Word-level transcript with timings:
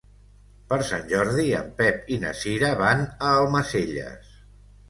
Per 0.71 0.79
Sant 0.91 1.03
Jordi 1.11 1.45
en 1.59 1.69
Pep 1.81 2.09
i 2.15 2.19
na 2.25 2.31
Cira 2.39 2.73
van 2.81 3.05
a 3.27 3.37
Almacelles. 3.43 4.35